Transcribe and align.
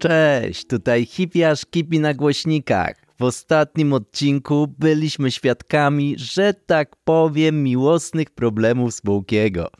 Cześć, 0.00 0.66
tutaj 0.66 1.06
hipiasz 1.06 1.66
kipi 1.66 2.00
na 2.00 2.14
głośnikach. 2.14 2.94
W 3.18 3.22
ostatnim 3.22 3.92
odcinku 3.92 4.66
byliśmy 4.78 5.30
świadkami, 5.30 6.14
że 6.18 6.54
tak 6.54 6.96
powiem, 7.04 7.62
miłosnych 7.62 8.30
problemów 8.30 8.94
Spółkiego. 8.94 9.70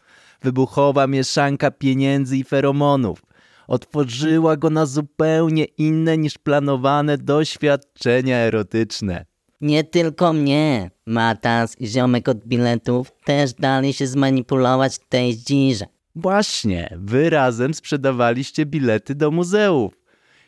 Wybuchowa 0.42 1.06
mieszanka 1.06 1.70
pieniędzy 1.70 2.36
i 2.36 2.44
feromonów 2.44 3.22
otworzyła 3.68 4.56
go 4.56 4.70
na 4.70 4.86
zupełnie 4.86 5.64
inne 5.64 6.18
niż 6.18 6.38
planowane 6.38 7.18
doświadczenia 7.18 8.36
erotyczne. 8.36 9.26
Nie 9.60 9.84
tylko 9.84 10.32
mnie. 10.32 10.90
Matas 11.06 11.80
i 11.80 11.86
ziomek 11.86 12.28
od 12.28 12.46
biletów 12.46 13.12
też 13.24 13.52
dali 13.52 13.92
się 13.92 14.06
zmanipulować 14.06 14.94
w 14.94 15.08
tej 15.08 15.32
zdzirze. 15.32 15.86
Właśnie, 16.14 16.96
wy 16.98 17.30
razem 17.30 17.74
sprzedawaliście 17.74 18.66
bilety 18.66 19.14
do 19.14 19.30
muzeów. 19.30 19.99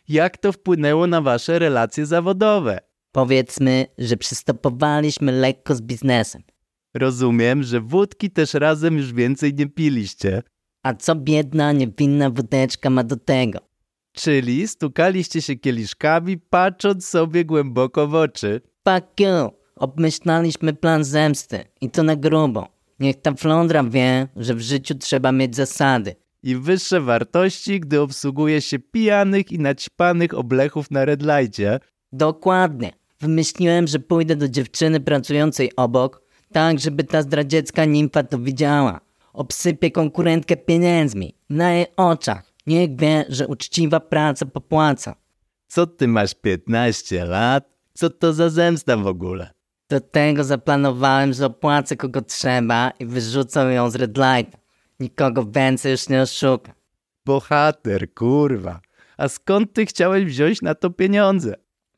Jak 0.08 0.38
to 0.38 0.52
wpłynęło 0.52 1.06
na 1.06 1.20
wasze 1.20 1.58
relacje 1.58 2.06
zawodowe? 2.06 2.78
Powiedzmy, 3.12 3.86
że 3.98 4.16
przystopowaliśmy 4.16 5.32
lekko 5.32 5.74
z 5.74 5.80
biznesem. 5.80 6.42
Rozumiem, 6.94 7.62
że 7.62 7.80
wódki 7.80 8.30
też 8.30 8.54
razem 8.54 8.96
już 8.96 9.12
więcej 9.12 9.54
nie 9.54 9.66
piliście. 9.66 10.42
A 10.82 10.94
co 10.94 11.14
biedna, 11.14 11.72
niewinna 11.72 12.30
wódeczka 12.30 12.90
ma 12.90 13.04
do 13.04 13.16
tego? 13.16 13.58
Czyli 14.12 14.68
stukaliście 14.68 15.42
się 15.42 15.56
kieliszkami, 15.56 16.38
patrząc 16.38 17.08
sobie 17.08 17.44
głęboko 17.44 18.08
w 18.08 18.14
oczy. 18.14 18.60
Fuck 18.88 19.20
you. 19.20 19.50
Obmyślaliśmy 19.76 20.72
plan 20.72 21.04
zemsty. 21.04 21.64
I 21.80 21.90
to 21.90 22.02
na 22.02 22.16
grubo. 22.16 22.68
Niech 23.00 23.22
ta 23.22 23.34
flądra 23.34 23.84
wie, 23.84 24.28
że 24.36 24.54
w 24.54 24.60
życiu 24.60 24.94
trzeba 24.94 25.32
mieć 25.32 25.56
zasady. 25.56 26.14
I 26.42 26.56
wyższe 26.56 27.00
wartości, 27.00 27.80
gdy 27.80 28.00
obsługuje 28.00 28.60
się 28.60 28.78
pijanych 28.78 29.52
i 29.52 29.58
naćpanych 29.58 30.34
oblechów 30.34 30.90
na 30.90 31.04
red 31.04 31.22
lightie. 31.22 31.80
Dokładnie. 32.12 32.92
Wymyśliłem, 33.20 33.86
że 33.86 33.98
pójdę 33.98 34.36
do 34.36 34.48
dziewczyny 34.48 35.00
pracującej 35.00 35.76
obok, 35.76 36.22
tak 36.52 36.80
żeby 36.80 37.04
ta 37.04 37.22
zdradziecka 37.22 37.84
nimfa 37.84 38.22
to 38.22 38.38
widziała. 38.38 39.00
Obsypię 39.32 39.90
konkurentkę 39.90 40.56
pieniędzmi, 40.56 41.34
na 41.50 41.72
jej 41.72 41.86
oczach. 41.96 42.52
Niech 42.66 42.96
wie, 42.96 43.24
że 43.28 43.48
uczciwa 43.48 44.00
praca 44.00 44.46
popłaca. 44.46 45.14
Co 45.68 45.86
ty 45.86 46.08
masz 46.08 46.34
15 46.34 47.24
lat? 47.24 47.68
Co 47.94 48.10
to 48.10 48.32
za 48.32 48.50
zemsta 48.50 48.96
w 48.96 49.06
ogóle? 49.06 49.50
Do 49.90 50.00
tego 50.00 50.44
zaplanowałem, 50.44 51.32
że 51.32 51.46
opłacę 51.46 51.96
kogo 51.96 52.22
trzeba 52.22 52.92
i 53.00 53.06
wyrzucę 53.06 53.74
ją 53.74 53.90
z 53.90 53.94
red 53.94 54.16
lighta. 54.16 54.61
Nikogo 55.02 55.44
więcej 55.44 55.92
już 55.92 56.08
nie 56.08 56.22
oszuka. 56.22 56.72
Bohater, 57.24 58.14
kurwa. 58.14 58.80
A 59.16 59.28
skąd 59.28 59.72
ty 59.72 59.86
chciałeś 59.86 60.24
wziąć 60.24 60.62
na 60.62 60.74
to 60.74 60.90
pieniądze? 60.90 61.54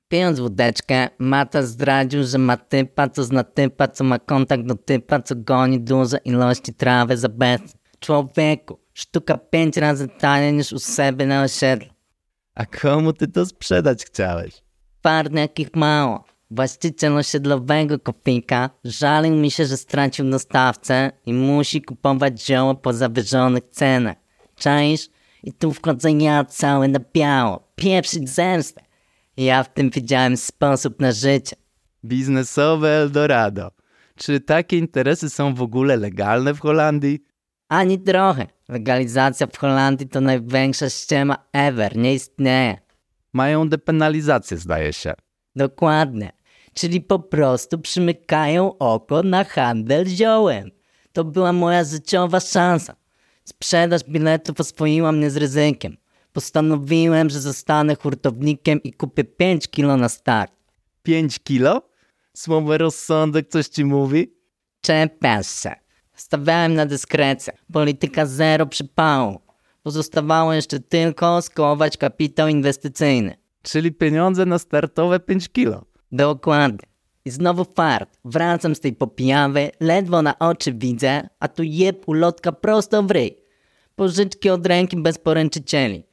Pijąc 0.08 0.40
wódeczkę, 0.40 1.08
Mata 1.18 1.62
zdradził, 1.62 2.24
że 2.24 2.38
ma 2.38 2.56
typa, 2.56 3.08
co 3.08 3.24
zna 3.24 3.44
typa, 3.44 3.88
co 3.88 4.04
ma 4.04 4.18
kontakt 4.18 4.66
do 4.66 4.74
typa, 4.74 5.22
co 5.22 5.34
goni 5.36 5.80
duże 5.80 6.18
ilości 6.24 6.74
trawy 6.74 7.16
za 7.16 7.28
bez. 7.28 7.60
Człowieku, 8.00 8.78
sztuka 8.94 9.38
pięć 9.38 9.76
razy 9.76 10.08
taniej 10.08 10.52
niż 10.52 10.72
u 10.72 10.78
siebie 10.78 11.26
na 11.26 11.42
osiedlu. 11.42 11.88
A 12.54 12.66
komu 12.66 13.12
ty 13.12 13.28
to 13.28 13.46
sprzedać 13.46 14.04
chciałeś? 14.04 14.62
Parny 15.02 15.40
jakich 15.40 15.76
mało. 15.76 16.24
Właściciel 16.50 17.16
osiedlowego 17.16 17.98
kopika 17.98 18.70
żalił 18.84 19.34
mi 19.36 19.50
się, 19.50 19.66
że 19.66 19.76
stracił 19.76 20.30
dostawcę 20.30 21.10
i 21.26 21.32
musi 21.34 21.82
kupować 21.82 22.42
zioło 22.46 22.74
po 22.74 22.92
zawyżonych 22.92 23.64
cenach. 23.70 24.16
Czaisz? 24.56 25.08
I 25.42 25.52
tu 25.52 25.72
wchodzę 25.72 26.10
ja 26.10 26.44
cały 26.44 26.88
na 26.88 27.00
biało. 27.14 27.72
Pieprzyć 27.76 28.30
zemstę. 28.30 28.82
Ja 29.36 29.62
w 29.62 29.74
tym 29.74 29.90
widziałem 29.90 30.36
sposób 30.36 31.00
na 31.00 31.12
życie. 31.12 31.56
Biznesowe 32.04 32.88
Eldorado. 32.88 33.70
Czy 34.16 34.40
takie 34.40 34.78
interesy 34.78 35.30
są 35.30 35.54
w 35.54 35.62
ogóle 35.62 35.96
legalne 35.96 36.54
w 36.54 36.60
Holandii? 36.60 37.24
Ani 37.68 37.98
trochę. 37.98 38.46
Legalizacja 38.68 39.46
w 39.46 39.58
Holandii 39.58 40.08
to 40.08 40.20
największa 40.20 40.90
ściema 40.90 41.36
ever. 41.52 41.96
Nie 41.96 42.14
istnieje. 42.14 42.78
Mają 43.32 43.68
depenalizację, 43.68 44.56
zdaje 44.56 44.92
się. 44.92 45.14
Dokładnie. 45.56 46.32
Czyli 46.74 47.00
po 47.00 47.18
prostu 47.18 47.78
przymykają 47.78 48.78
oko 48.78 49.22
na 49.22 49.44
handel 49.44 50.06
ziołem. 50.06 50.70
To 51.12 51.24
była 51.24 51.52
moja 51.52 51.84
życiowa 51.84 52.40
szansa. 52.40 52.96
Sprzedaż 53.44 54.04
biletów 54.04 54.60
oswoiła 54.60 55.12
mnie 55.12 55.30
z 55.30 55.36
ryzykiem. 55.36 55.96
Postanowiłem, 56.32 57.30
że 57.30 57.40
zostanę 57.40 57.94
hurtownikiem 57.94 58.82
i 58.82 58.92
kupię 58.92 59.24
5 59.24 59.68
kilo 59.68 59.96
na 59.96 60.08
start. 60.08 60.52
5 61.02 61.38
kilo? 61.38 61.82
Słowo 62.32 62.78
rozsądek 62.78 63.48
coś 63.48 63.66
ci 63.66 63.84
mówi? 63.84 64.34
Czepiasz 64.80 65.62
się. 65.62 65.72
Stawiałem 66.14 66.74
na 66.74 66.86
dyskrecję. 66.86 67.52
Polityka 67.72 68.26
zero 68.26 68.66
przypału. 68.66 69.40
Pozostawało 69.82 70.52
jeszcze 70.52 70.80
tylko 70.80 71.42
skołować 71.42 71.96
kapitał 71.96 72.48
inwestycyjny. 72.48 73.43
Czyli 73.64 73.92
pieniądze 73.92 74.46
na 74.46 74.58
startowe 74.58 75.20
5 75.20 75.48
kilo. 75.48 75.84
Dokładnie. 76.12 76.86
I 77.24 77.30
znowu 77.30 77.64
fart. 77.64 78.18
Wracam 78.24 78.74
z 78.74 78.80
tej 78.80 78.92
popijawy, 78.92 79.70
ledwo 79.80 80.22
na 80.22 80.38
oczy 80.38 80.72
widzę, 80.72 81.28
a 81.40 81.48
tu 81.48 81.62
jeb 81.62 82.08
ulotka 82.08 82.52
prosto 82.52 83.02
w 83.02 83.10
ryj. 83.10 83.36
Pożyczki 83.96 84.50
od 84.50 84.66
ręki 84.66 84.96
bez 84.96 85.18
poręczycieli. 85.18 86.04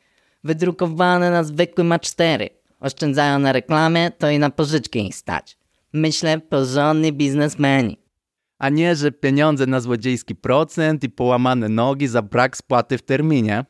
Wydrukowane 0.44 1.31
na 1.31 1.44
zwykłym 1.44 1.89
A4. 1.89 2.50
Oszczędzają 2.79 3.39
na 3.39 3.51
reklamie, 3.51 4.12
to 4.18 4.29
i 4.29 4.39
na 4.39 4.50
pożyczki 4.50 5.07
ich 5.07 5.16
stać. 5.16 5.57
Myślę, 5.94 6.39
porządni 6.39 7.13
biznesmeni. 7.13 7.97
A 8.59 8.69
nie, 8.69 8.95
że 8.95 9.12
pieniądze 9.12 9.66
na 9.66 9.79
złodziejski 9.79 10.35
procent 10.35 11.03
i 11.03 11.09
połamane 11.09 11.69
nogi 11.69 12.07
za 12.07 12.22
brak 12.22 12.57
spłaty 12.57 12.97
w 12.97 13.01
terminie. 13.01 13.66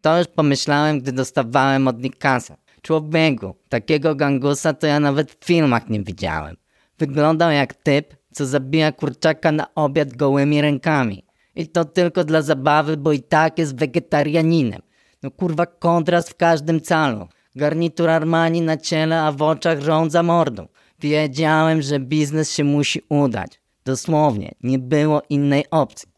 To 0.00 0.18
już 0.18 0.26
pomyślałem, 0.26 0.98
gdy 1.00 1.12
dostawałem 1.12 1.88
od 1.88 2.02
nich 2.02 2.18
kasę. 2.18 2.56
Człowieku, 2.82 3.54
takiego 3.68 4.14
gangusa 4.14 4.72
to 4.72 4.86
ja 4.86 5.00
nawet 5.00 5.32
w 5.32 5.44
filmach 5.44 5.88
nie 5.88 6.02
widziałem. 6.02 6.56
Wyglądał 6.98 7.50
jak 7.50 7.74
typ, 7.74 8.16
co 8.32 8.46
zabija 8.46 8.92
kurczaka 8.92 9.52
na 9.52 9.74
obiad 9.74 10.16
gołymi 10.16 10.60
rękami. 10.60 11.24
I 11.54 11.68
to 11.68 11.84
tylko 11.84 12.24
dla 12.24 12.42
zabawy, 12.42 12.96
bo 12.96 13.12
i 13.12 13.22
tak 13.22 13.58
jest 13.58 13.76
wegetarianinem. 13.76 14.80
No 15.22 15.30
kurwa 15.30 15.66
kontrast 15.66 16.30
w 16.30 16.36
każdym 16.36 16.80
calu. 16.80 17.28
Garnitur 17.56 18.10
Armani 18.10 18.60
na 18.60 18.76
ciele, 18.76 19.20
a 19.22 19.32
w 19.32 19.42
oczach 19.42 19.80
rządza 19.80 20.22
mordą. 20.22 20.68
Wiedziałem, 21.00 21.82
że 21.82 22.00
biznes 22.00 22.52
się 22.52 22.64
musi 22.64 23.02
udać. 23.08 23.60
Dosłownie, 23.84 24.54
nie 24.62 24.78
było 24.78 25.22
innej 25.28 25.64
opcji. 25.70 26.08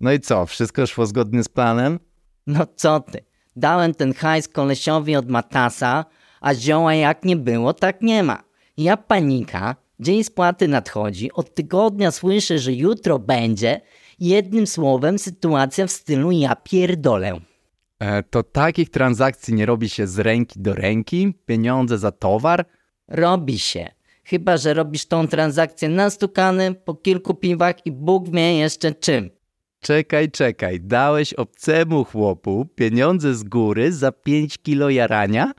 No 0.00 0.12
i 0.12 0.20
co, 0.20 0.46
wszystko 0.46 0.86
szło 0.86 1.06
zgodnie 1.06 1.42
z 1.42 1.48
planem? 1.48 1.98
No 2.46 2.66
co 2.76 3.00
ty? 3.00 3.24
Dałem 3.60 3.94
ten 3.94 4.14
hajs 4.14 4.48
kolesiowi 4.48 5.16
od 5.16 5.28
Matasa, 5.28 6.04
a 6.40 6.54
zioła 6.54 6.94
jak 6.94 7.24
nie 7.24 7.36
było, 7.36 7.72
tak 7.74 8.02
nie 8.02 8.22
ma. 8.22 8.42
Ja 8.76 8.96
panika, 8.96 9.76
dzień 10.00 10.24
spłaty 10.24 10.68
nadchodzi, 10.68 11.32
od 11.32 11.54
tygodnia 11.54 12.10
słyszę, 12.10 12.58
że 12.58 12.72
jutro 12.72 13.18
będzie. 13.18 13.80
Jednym 14.20 14.66
słowem 14.66 15.18
sytuacja 15.18 15.86
w 15.86 15.90
stylu 15.90 16.30
ja 16.30 16.56
pierdolę. 16.56 17.40
E, 17.98 18.22
to 18.22 18.42
takich 18.42 18.90
transakcji 18.90 19.54
nie 19.54 19.66
robi 19.66 19.88
się 19.88 20.06
z 20.06 20.18
ręki 20.18 20.60
do 20.60 20.74
ręki? 20.74 21.34
Pieniądze 21.46 21.98
za 21.98 22.12
towar? 22.12 22.64
Robi 23.08 23.58
się. 23.58 23.88
Chyba, 24.24 24.56
że 24.56 24.74
robisz 24.74 25.06
tą 25.06 25.28
transakcję 25.28 25.88
nastukany, 25.88 26.74
po 26.74 26.94
kilku 26.94 27.34
piwach 27.34 27.86
i 27.86 27.92
Bóg 27.92 28.30
wie 28.30 28.58
jeszcze 28.58 28.94
czym. 28.94 29.30
Czekaj, 29.82 30.30
czekaj, 30.30 30.80
dałeś 30.80 31.32
obcemu 31.34 32.04
chłopu 32.04 32.66
pieniądze 32.74 33.34
z 33.34 33.42
góry 33.44 33.92
za 33.92 34.12
5 34.12 34.58
kilo 34.58 34.90
jarania? 34.90 35.52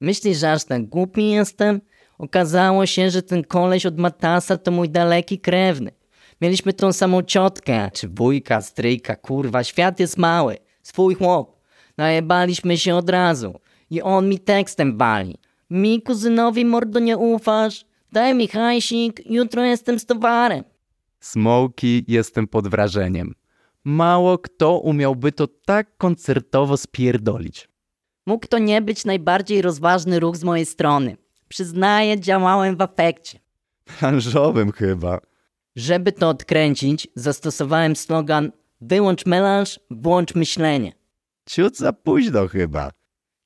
Myślisz, 0.00 0.38
że 0.38 0.52
aż 0.52 0.64
tak 0.64 0.86
głupi 0.86 1.30
jestem? 1.30 1.80
Okazało 2.18 2.86
się, 2.86 3.10
że 3.10 3.22
ten 3.22 3.44
koleś 3.44 3.86
od 3.86 3.98
Matasa 3.98 4.56
to 4.56 4.70
mój 4.70 4.90
daleki 4.90 5.38
krewny. 5.38 5.90
Mieliśmy 6.40 6.72
tą 6.72 6.92
samą 6.92 7.22
ciotkę, 7.22 7.90
czy 7.92 8.08
wujka, 8.08 8.60
stryjka, 8.60 9.16
kurwa, 9.16 9.64
świat 9.64 10.00
jest 10.00 10.18
mały. 10.18 10.56
Swój 10.82 11.14
chłop. 11.14 11.60
Najebaliśmy 11.96 12.78
się 12.78 12.94
od 12.94 13.10
razu. 13.10 13.60
I 13.90 14.02
on 14.02 14.28
mi 14.28 14.38
tekstem 14.38 14.98
wali. 14.98 15.38
Mi 15.70 16.02
kuzynowi 16.02 16.64
mordo 16.64 16.98
nie 17.00 17.16
ufasz? 17.16 17.84
Daj 18.12 18.34
mi 18.34 18.48
hajsik, 18.48 19.20
jutro 19.30 19.64
jestem 19.64 19.98
z 19.98 20.06
towarem. 20.06 20.64
Smoki, 21.20 22.04
jestem 22.08 22.46
pod 22.46 22.68
wrażeniem. 22.68 23.34
Mało 23.84 24.38
kto 24.38 24.78
umiałby 24.78 25.32
to 25.32 25.46
tak 25.46 25.96
koncertowo 25.96 26.76
spierdolić. 26.76 27.68
Mógł 28.26 28.46
to 28.46 28.58
nie 28.58 28.82
być 28.82 29.04
najbardziej 29.04 29.62
rozważny 29.62 30.20
ruch 30.20 30.36
z 30.36 30.44
mojej 30.44 30.66
strony. 30.66 31.16
Przyznaję, 31.48 32.20
działałem 32.20 32.76
w 32.76 32.80
afekcie. 32.82 33.38
Branżowym 34.00 34.72
chyba. 34.72 35.20
Żeby 35.76 36.12
to 36.12 36.28
odkręcić, 36.28 37.08
zastosowałem 37.14 37.96
slogan 37.96 38.52
Wyłącz 38.80 39.26
melanż, 39.26 39.80
włącz 39.90 40.34
myślenie. 40.34 40.92
Ciut 41.48 41.76
za 41.76 41.92
późno 41.92 42.48
chyba. 42.48 42.90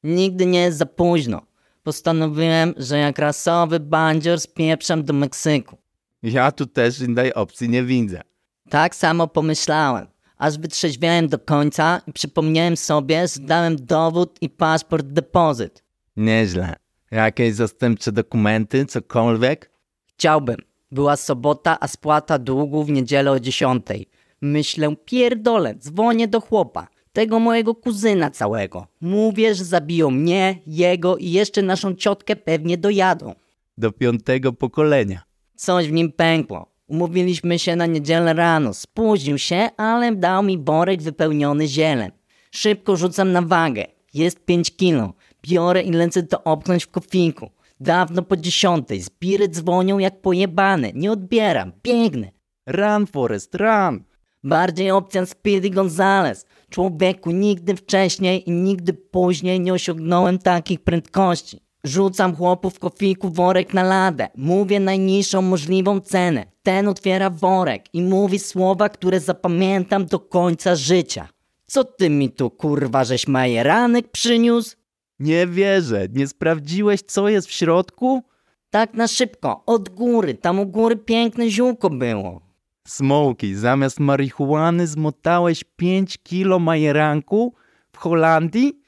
Nigdy 0.02 0.46
nie 0.46 0.60
jest 0.60 0.78
za 0.78 0.86
późno. 0.86 1.42
Postanowiłem, 1.82 2.74
że 2.76 2.98
jak 2.98 3.18
rasowy 3.18 3.80
bandzior 3.80 4.40
spieprzam 4.40 5.04
do 5.04 5.12
Meksyku. 5.12 5.76
Ja 6.22 6.52
tu 6.52 6.66
też 6.66 7.00
innej 7.00 7.34
opcji 7.34 7.68
nie 7.68 7.82
widzę. 7.84 8.22
Tak 8.70 8.94
samo 8.94 9.28
pomyślałem, 9.28 10.06
aż 10.38 10.58
wytrzeźwiałem 10.58 11.28
do 11.28 11.38
końca 11.38 12.00
i 12.06 12.12
przypomniałem 12.12 12.76
sobie, 12.76 13.28
że 13.28 13.40
dałem 13.40 13.76
dowód 13.76 14.38
i 14.40 14.50
paszport 14.50 15.06
depozyt. 15.06 15.84
Nieźle. 16.16 16.76
Jakieś 17.10 17.54
zastępcze 17.54 18.12
dokumenty, 18.12 18.86
cokolwiek? 18.86 19.70
Chciałbym. 20.06 20.56
Była 20.90 21.16
sobota, 21.16 21.76
a 21.80 21.88
spłata 21.88 22.38
długu 22.38 22.84
w 22.84 22.90
niedzielę 22.90 23.30
o 23.30 23.40
dziesiątej. 23.40 24.08
Myślę, 24.40 24.96
pierdolę, 25.04 25.74
dzwonię 25.74 26.28
do 26.28 26.40
chłopa, 26.40 26.88
tego 27.12 27.38
mojego 27.38 27.74
kuzyna 27.74 28.30
całego. 28.30 28.86
Mówię, 29.00 29.54
że 29.54 29.64
zabiją 29.64 30.10
mnie, 30.10 30.58
jego 30.66 31.16
i 31.16 31.30
jeszcze 31.30 31.62
naszą 31.62 31.94
ciotkę 31.94 32.36
pewnie 32.36 32.78
dojadą. 32.78 33.34
Do 33.78 33.92
piątego 33.92 34.52
pokolenia. 34.52 35.22
Coś 35.56 35.88
w 35.88 35.92
nim 35.92 36.12
pękło. 36.12 36.77
Umówiliśmy 36.88 37.58
się 37.58 37.76
na 37.76 37.86
niedzielę 37.86 38.34
rano. 38.34 38.74
Spóźnił 38.74 39.38
się, 39.38 39.68
ale 39.76 40.16
dał 40.16 40.42
mi 40.42 40.58
worek 40.58 41.02
wypełniony 41.02 41.66
zielem. 41.66 42.10
Szybko 42.50 42.96
rzucam 42.96 43.32
na 43.32 43.42
wagę. 43.42 43.84
Jest 44.14 44.44
5 44.44 44.76
kilo. 44.76 45.12
Biorę 45.42 45.82
i 45.82 45.90
lecę 45.90 46.22
to 46.22 46.44
obknąć 46.44 46.84
w 46.84 46.90
kofinku. 46.90 47.50
Dawno 47.80 48.22
po 48.22 48.36
dziesiątej. 48.36 49.00
Zbiry 49.00 49.48
dzwonią 49.48 49.98
jak 49.98 50.20
pojebane. 50.20 50.92
Nie 50.94 51.12
odbieram. 51.12 51.72
Biegnę. 51.82 52.30
Run, 52.66 53.06
Forest, 53.06 53.54
run! 53.54 54.04
Bardziej 54.44 54.90
opcja 54.90 55.26
Speedy 55.26 55.70
Gonzales. 55.70 56.46
Człowieku, 56.70 57.30
nigdy 57.30 57.76
wcześniej 57.76 58.48
i 58.48 58.52
nigdy 58.52 58.92
później 58.94 59.60
nie 59.60 59.72
osiągnąłem 59.72 60.38
takich 60.38 60.80
prędkości. 60.80 61.60
Rzucam 61.84 62.36
chłopu 62.36 62.70
w 62.70 62.78
kofiku 62.78 63.30
worek 63.30 63.74
na 63.74 63.82
ladę. 63.82 64.28
Mówię 64.36 64.80
najniższą 64.80 65.42
możliwą 65.42 66.00
cenę. 66.00 66.46
Ten 66.62 66.88
otwiera 66.88 67.30
worek 67.30 67.84
i 67.92 68.02
mówi 68.02 68.38
słowa, 68.38 68.88
które 68.88 69.20
zapamiętam 69.20 70.06
do 70.06 70.18
końca 70.18 70.76
życia. 70.76 71.28
Co 71.66 71.84
ty 71.84 72.10
mi 72.10 72.30
tu 72.30 72.50
kurwa 72.50 73.04
żeś 73.04 73.28
majeranek 73.28 74.10
przyniósł? 74.10 74.76
Nie 75.20 75.46
wierzę, 75.46 76.06
nie 76.12 76.28
sprawdziłeś 76.28 77.00
co 77.02 77.28
jest 77.28 77.48
w 77.48 77.52
środku? 77.52 78.22
Tak 78.70 78.94
na 78.94 79.08
szybko, 79.08 79.62
od 79.66 79.88
góry, 79.88 80.34
tam 80.34 80.60
u 80.60 80.66
góry 80.66 80.96
piękne 80.96 81.50
ziółko 81.50 81.90
było. 81.90 82.40
Smoki, 82.88 83.54
zamiast 83.54 84.00
marihuany 84.00 84.86
zmotałeś 84.86 85.64
5 85.76 86.18
kilo 86.18 86.58
majeranku 86.58 87.54
w 87.92 87.96
Holandii? 87.98 88.82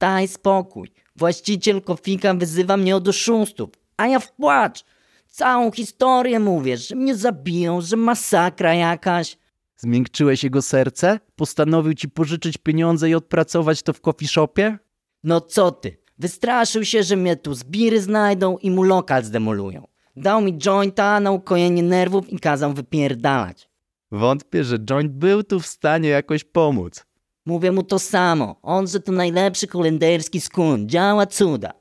Daj 0.00 0.28
spokój. 0.28 1.01
Właściciel 1.16 1.82
kofika 1.82 2.34
wyzywa 2.34 2.76
mnie 2.76 2.96
od 2.96 3.08
oszustów, 3.08 3.70
a 3.96 4.06
ja 4.06 4.18
w 4.18 4.32
płacz. 4.32 4.84
Całą 5.28 5.70
historię 5.70 6.40
mówię, 6.40 6.76
że 6.76 6.94
mnie 6.94 7.16
zabiją, 7.16 7.80
że 7.80 7.96
masakra 7.96 8.74
jakaś. 8.74 9.38
Zmiękczyłeś 9.76 10.44
jego 10.44 10.62
serce? 10.62 11.20
Postanowił 11.36 11.94
ci 11.94 12.08
pożyczyć 12.08 12.58
pieniądze 12.58 13.10
i 13.10 13.14
odpracować 13.14 13.82
to 13.82 13.92
w 13.92 14.00
coffee 14.00 14.28
shopie? 14.28 14.78
No 15.24 15.40
co 15.40 15.70
ty? 15.70 15.96
Wystraszył 16.18 16.84
się, 16.84 17.02
że 17.02 17.16
mnie 17.16 17.36
tu 17.36 17.54
zbiry 17.54 18.00
znajdą 18.00 18.58
i 18.58 18.70
mu 18.70 18.82
lokal 18.82 19.24
zdemolują. 19.24 19.86
Dał 20.16 20.40
mi 20.40 20.58
jointa 20.58 21.20
na 21.20 21.30
ukojenie 21.30 21.82
nerwów 21.82 22.30
i 22.30 22.38
kazał 22.38 22.72
wypierdalać. 22.72 23.70
Wątpię, 24.10 24.64
że 24.64 24.78
joint 24.78 25.12
był 25.12 25.42
tu 25.42 25.60
w 25.60 25.66
stanie 25.66 26.08
jakoś 26.08 26.44
pomóc. 26.44 27.06
Mówię 27.46 27.72
mu 27.72 27.82
to 27.82 27.98
samo. 27.98 28.56
On, 28.62 28.86
że 28.86 29.00
to 29.00 29.12
najlepszy 29.12 29.66
holenderski 29.66 30.40
skun. 30.40 30.88
Działa 30.88 31.26
cuda. 31.26 31.72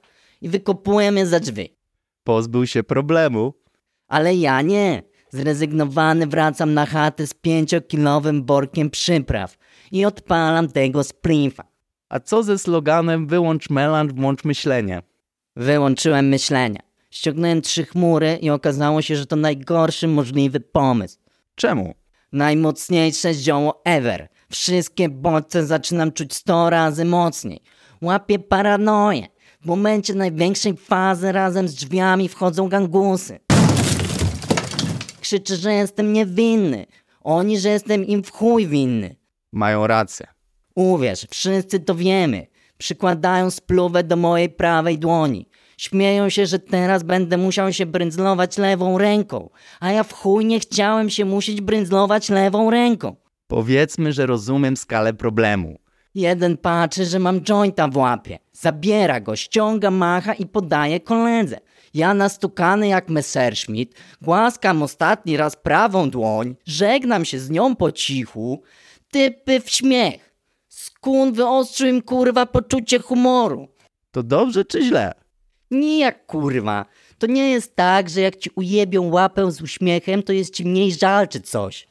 I 0.41 0.49
wykopuje 0.49 1.11
mnie 1.11 1.27
za 1.27 1.39
drzwi. 1.39 1.75
Pozbył 2.23 2.67
się 2.67 2.83
problemu. 2.83 3.53
Ale 4.07 4.35
ja 4.35 4.61
nie. 4.61 5.03
Zrezygnowany 5.29 6.27
wracam 6.27 6.73
na 6.73 6.85
chatę 6.85 7.27
z 7.27 7.33
pięciokilowym 7.33 8.45
workiem 8.45 8.89
przypraw 8.89 9.57
i 9.91 10.05
odpalam 10.05 10.67
tego 10.67 11.03
sprinfa. 11.03 11.63
A 12.09 12.19
co 12.19 12.43
ze 12.43 12.57
sloganem 12.57 13.27
wyłącz 13.27 13.69
melanż, 13.69 14.13
włącz 14.13 14.43
myślenie? 14.43 15.01
Wyłączyłem 15.55 16.29
myślenia. 16.29 16.79
Ściągnąłem 17.11 17.61
trzy 17.61 17.85
chmury 17.85 18.37
i 18.41 18.49
okazało 18.49 19.01
się, 19.01 19.15
że 19.15 19.25
to 19.25 19.35
najgorszy 19.35 20.07
możliwy 20.07 20.59
pomysł. 20.59 21.19
Czemu? 21.55 21.93
Najmocniejsze 22.31 23.33
zioło 23.33 23.81
ever. 23.85 24.27
Wszystkie 24.51 25.09
bodźce 25.09 25.65
zaczynam 25.65 26.11
czuć 26.11 26.33
sto 26.33 26.69
razy 26.69 27.05
mocniej. 27.05 27.61
Łapię 28.01 28.39
paranoję. 28.39 29.27
W 29.61 29.65
momencie 29.65 30.13
największej 30.13 30.77
fazy 30.77 31.31
razem 31.31 31.67
z 31.67 31.75
drzwiami 31.75 32.29
wchodzą 32.29 32.69
gangusy. 32.69 33.39
Krzyczę, 35.21 35.55
że 35.55 35.73
jestem 35.73 36.13
niewinny. 36.13 36.85
Oni, 37.21 37.59
że 37.59 37.69
jestem 37.69 38.05
im 38.05 38.23
w 38.23 38.31
chuj 38.31 38.67
winny. 38.67 39.15
Mają 39.51 39.87
rację. 39.87 40.27
Uwierz, 40.75 41.27
wszyscy 41.29 41.79
to 41.79 41.95
wiemy. 41.95 42.47
Przykładają 42.77 43.51
spluwę 43.51 44.03
do 44.03 44.15
mojej 44.15 44.49
prawej 44.49 44.99
dłoni. 44.99 45.49
Śmieją 45.77 46.29
się, 46.29 46.45
że 46.45 46.59
teraz 46.59 47.03
będę 47.03 47.37
musiał 47.37 47.73
się 47.73 47.85
brędzlować 47.85 48.57
lewą 48.57 48.97
ręką. 48.97 49.49
A 49.79 49.91
ja 49.91 50.03
w 50.03 50.13
chuj 50.13 50.45
nie 50.45 50.59
chciałem 50.59 51.09
się 51.09 51.25
musieć 51.25 51.61
brędzlować 51.61 52.29
lewą 52.29 52.71
ręką. 52.71 53.20
Powiedzmy, 53.51 54.13
że 54.13 54.25
rozumiem 54.25 54.77
skalę 54.77 55.13
problemu. 55.13 55.79
Jeden 56.15 56.57
patrzy, 56.57 57.05
że 57.05 57.19
mam 57.19 57.41
jointa 57.41 57.87
w 57.87 57.97
łapie. 57.97 58.39
Zabiera 58.53 59.19
go, 59.19 59.35
ściąga 59.35 59.91
macha 59.91 60.33
i 60.33 60.45
podaje 60.45 60.99
koledze. 60.99 61.59
Ja 61.93 62.13
nastukany 62.13 62.87
jak 62.87 63.09
Messerschmitt, 63.09 63.95
głaskam 64.21 64.83
ostatni 64.83 65.37
raz 65.37 65.55
prawą 65.55 66.09
dłoń, 66.09 66.55
żegnam 66.65 67.25
się 67.25 67.39
z 67.39 67.49
nią 67.49 67.75
po 67.75 67.91
cichu, 67.91 68.61
typy 69.11 69.59
w 69.59 69.69
śmiech. 69.69 70.35
Skun 70.67 71.33
wyostrzył 71.33 71.87
im 71.87 72.01
kurwa 72.01 72.45
poczucie 72.45 72.99
humoru. 72.99 73.67
To 74.11 74.23
dobrze 74.23 74.65
czy 74.65 74.83
źle? 74.83 75.13
Nijak 75.71 76.25
kurwa. 76.25 76.85
To 77.17 77.27
nie 77.27 77.49
jest 77.51 77.75
tak, 77.75 78.09
że 78.09 78.21
jak 78.21 78.35
ci 78.35 78.49
ujebią 78.55 79.09
łapę 79.09 79.51
z 79.51 79.61
uśmiechem, 79.61 80.23
to 80.23 80.33
jest 80.33 80.53
ci 80.53 80.65
mniej 80.65 80.91
żal 80.91 81.27
czy 81.27 81.41
coś. 81.41 81.90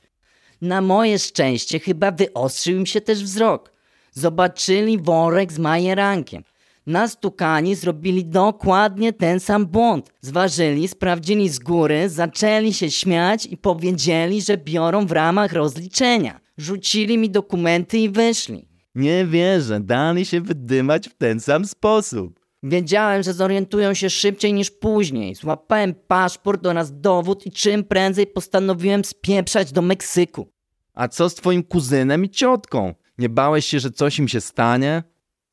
Na 0.60 0.80
moje 0.80 1.18
szczęście 1.18 1.78
chyba 1.78 2.10
wyostrzył 2.10 2.76
im 2.76 2.86
się 2.86 3.00
też 3.00 3.24
wzrok. 3.24 3.72
Zobaczyli 4.12 4.98
worek 4.98 5.52
z 5.52 5.58
majerankiem. 5.58 6.42
Nastukani 6.86 7.74
zrobili 7.74 8.24
dokładnie 8.24 9.12
ten 9.12 9.40
sam 9.40 9.66
błąd. 9.66 10.12
Zważyli, 10.20 10.88
sprawdzili 10.88 11.48
z 11.48 11.58
góry, 11.58 12.08
zaczęli 12.08 12.72
się 12.72 12.90
śmiać 12.90 13.46
i 13.46 13.56
powiedzieli, 13.56 14.42
że 14.42 14.56
biorą 14.56 15.06
w 15.06 15.12
ramach 15.12 15.52
rozliczenia. 15.52 16.40
Rzucili 16.58 17.18
mi 17.18 17.30
dokumenty 17.30 17.98
i 17.98 18.10
wyszli. 18.10 18.68
Nie 18.94 19.26
wierzę, 19.26 19.80
dali 19.80 20.24
się 20.24 20.40
wydymać 20.40 21.08
w 21.08 21.14
ten 21.14 21.40
sam 21.40 21.64
sposób. 21.64 22.39
Wiedziałem, 22.62 23.22
że 23.22 23.32
zorientują 23.32 23.94
się 23.94 24.10
szybciej 24.10 24.52
niż 24.52 24.70
później. 24.70 25.34
Złapałem 25.34 25.94
paszport 25.94 26.66
oraz 26.66 27.00
dowód 27.00 27.46
i 27.46 27.50
czym 27.50 27.84
prędzej 27.84 28.26
postanowiłem 28.26 29.04
spieprzać 29.04 29.72
do 29.72 29.82
Meksyku. 29.82 30.48
A 30.94 31.08
co 31.08 31.30
z 31.30 31.34
twoim 31.34 31.62
kuzynem 31.62 32.24
i 32.24 32.30
ciotką? 32.30 32.94
Nie 33.18 33.28
bałeś 33.28 33.66
się, 33.66 33.80
że 33.80 33.90
coś 33.90 34.18
im 34.18 34.28
się 34.28 34.40
stanie? 34.40 35.02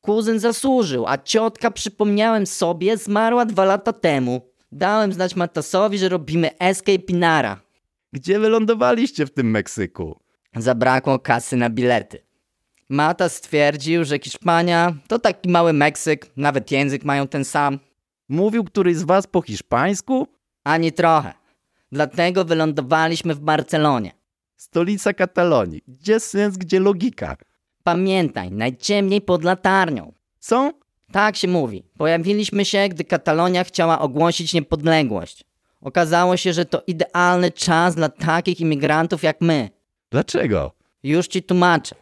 Kuzyn 0.00 0.38
zasłużył, 0.38 1.06
a 1.06 1.18
ciotka, 1.18 1.70
przypomniałem 1.70 2.46
sobie, 2.46 2.96
zmarła 2.96 3.44
dwa 3.44 3.64
lata 3.64 3.92
temu. 3.92 4.40
Dałem 4.72 5.12
znać 5.12 5.36
Matasowi, 5.36 5.98
że 5.98 6.08
robimy 6.08 6.58
escape 6.58 6.98
Pinara. 6.98 7.60
Gdzie 8.12 8.38
wylądowaliście 8.38 9.26
w 9.26 9.30
tym 9.30 9.50
Meksyku? 9.50 10.20
Zabrakło 10.56 11.18
kasy 11.18 11.56
na 11.56 11.70
bilety. 11.70 12.27
Mata 12.88 13.28
stwierdził, 13.28 14.04
że 14.04 14.18
Hiszpania 14.18 14.94
to 15.08 15.18
taki 15.18 15.48
mały 15.48 15.72
Meksyk, 15.72 16.30
nawet 16.36 16.70
język 16.70 17.04
mają 17.04 17.28
ten 17.28 17.44
sam. 17.44 17.78
Mówił 18.28 18.64
któryś 18.64 18.96
z 18.96 19.02
was 19.02 19.26
po 19.26 19.42
hiszpańsku? 19.42 20.26
Ani 20.64 20.92
trochę. 20.92 21.32
Dlatego 21.92 22.44
wylądowaliśmy 22.44 23.34
w 23.34 23.40
Barcelonie. 23.40 24.12
Stolica 24.56 25.12
Katalonii. 25.12 25.82
Gdzie 25.88 26.20
sens, 26.20 26.56
gdzie 26.56 26.80
logika? 26.80 27.36
Pamiętaj, 27.82 28.50
najciemniej 28.50 29.20
pod 29.20 29.44
latarnią. 29.44 30.12
Co? 30.38 30.72
Tak 31.12 31.36
się 31.36 31.48
mówi. 31.48 31.84
Pojawiliśmy 31.98 32.64
się, 32.64 32.88
gdy 32.88 33.04
Katalonia 33.04 33.64
chciała 33.64 33.98
ogłosić 33.98 34.54
niepodległość. 34.54 35.44
Okazało 35.80 36.36
się, 36.36 36.52
że 36.52 36.64
to 36.64 36.82
idealny 36.86 37.50
czas 37.50 37.94
dla 37.94 38.08
takich 38.08 38.60
imigrantów 38.60 39.22
jak 39.22 39.40
my. 39.40 39.70
Dlaczego? 40.10 40.72
Już 41.02 41.26
ci 41.26 41.42
tłumaczę. 41.42 41.94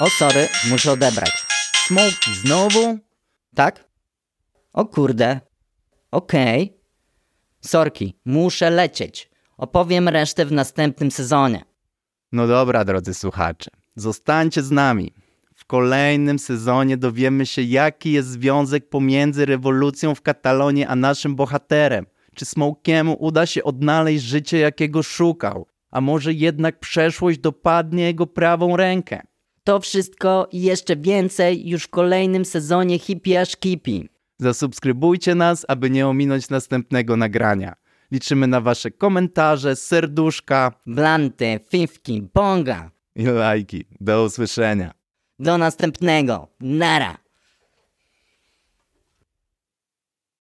O, 0.00 0.10
sorry, 0.10 0.48
muszę 0.70 0.92
odebrać. 0.92 1.46
Smoki 1.86 2.34
znowu? 2.34 2.98
Tak? 3.54 3.84
O 4.72 4.84
kurde. 4.86 5.40
Okej. 6.10 6.76
Sorki, 7.60 8.18
muszę 8.24 8.70
lecieć. 8.70 9.30
Opowiem 9.56 10.08
resztę 10.08 10.46
w 10.46 10.52
następnym 10.52 11.10
sezonie. 11.10 11.64
No 12.32 12.46
dobra, 12.46 12.84
drodzy 12.84 13.14
słuchacze. 13.14 13.70
Zostańcie 13.96 14.62
z 14.62 14.70
nami. 14.70 15.12
W 15.54 15.64
kolejnym 15.64 16.38
sezonie 16.38 16.96
dowiemy 16.96 17.46
się, 17.46 17.62
jaki 17.62 18.12
jest 18.12 18.28
związek 18.28 18.88
pomiędzy 18.88 19.46
rewolucją 19.46 20.14
w 20.14 20.22
Katalonii 20.22 20.84
a 20.84 20.96
naszym 20.96 21.36
bohaterem. 21.36 22.06
Czy 22.34 22.44
Smokiemu 22.44 23.16
uda 23.20 23.46
się 23.46 23.64
odnaleźć 23.64 24.24
życie, 24.24 24.58
jakiego 24.58 25.02
szukał? 25.02 25.66
A 25.94 26.00
może 26.00 26.32
jednak 26.32 26.78
przeszłość 26.80 27.38
dopadnie 27.38 28.04
jego 28.04 28.26
prawą 28.26 28.76
rękę? 28.76 29.22
To 29.64 29.80
wszystko 29.80 30.48
i 30.52 30.62
jeszcze 30.62 30.96
więcej 30.96 31.68
już 31.68 31.84
w 31.84 31.88
kolejnym 31.88 32.44
sezonie 32.44 32.98
Hippie 32.98 33.40
aż 33.40 33.56
Kipi. 33.56 34.08
Zasubskrybujcie 34.38 35.34
nas, 35.34 35.64
aby 35.68 35.90
nie 35.90 36.08
ominąć 36.08 36.48
następnego 36.48 37.16
nagrania. 37.16 37.74
Liczymy 38.12 38.46
na 38.46 38.60
Wasze 38.60 38.90
komentarze, 38.90 39.76
serduszka 39.76 40.72
Blanty, 40.86 41.60
fifki, 41.70 42.22
bonga. 42.34 42.90
i 43.16 43.24
lajki. 43.24 43.84
Do 44.00 44.24
usłyszenia. 44.24 44.94
Do 45.38 45.58
następnego. 45.58 46.48
Nara. 46.60 47.23